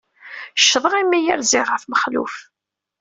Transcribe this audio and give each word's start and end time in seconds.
Ccḍeɣ 0.61 0.93
imi 1.01 1.17
ay 1.19 1.29
rziɣ 1.39 1.65
ɣef 1.69 1.83
Mexluf. 1.87 2.35